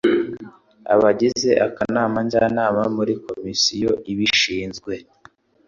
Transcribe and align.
abagize 0.93 1.51
akanama 1.67 2.17
njyanama 2.25 2.83
muri 2.95 3.13
komisiyo 3.25 3.91
ibishinzwe 4.11 4.93